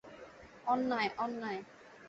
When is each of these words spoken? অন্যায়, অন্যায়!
অন্যায়, 0.65 1.09
অন্যায়! 1.17 1.61